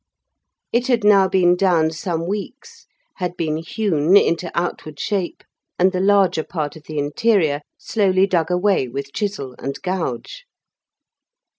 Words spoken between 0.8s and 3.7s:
had now been down some weeks, had been